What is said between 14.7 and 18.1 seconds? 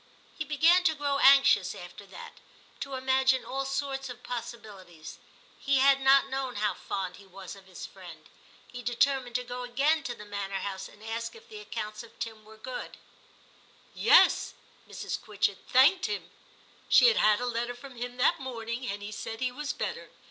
Mrs. Quitchett * thanked him; she had had a letter from